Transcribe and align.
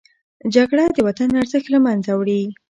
جګړه 0.55 0.85
د 0.95 0.97
وطن 1.07 1.29
ارزښت 1.41 1.67
له 1.73 1.79
منځه 1.85 2.11
وړي 2.15 2.41